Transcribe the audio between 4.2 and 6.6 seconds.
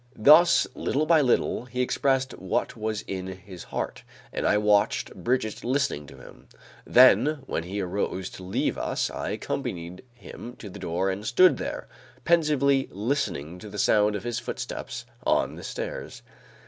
and I watched Brigitte listening to him.